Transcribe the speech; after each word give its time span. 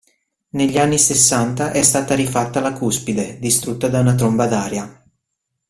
Negli 0.53 0.79
anni 0.79 0.97
sessanta 0.97 1.73
è 1.73 1.83
stata 1.83 2.15
rifatta 2.15 2.59
la 2.59 2.73
cuspide, 2.73 3.37
distrutta 3.37 3.87
da 3.87 3.99
una 3.99 4.15
tromba 4.15 4.47
d'aria. 4.47 5.03